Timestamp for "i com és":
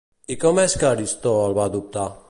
0.35-0.75